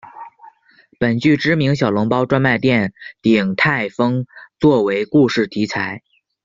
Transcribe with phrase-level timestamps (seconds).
[0.97, 4.25] 本剧知名小笼包专卖店鼎泰丰
[4.59, 6.01] 做为故事题材。